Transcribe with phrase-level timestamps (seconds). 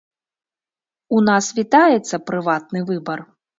[1.17, 3.19] У нас вітаецца прыватны выбар.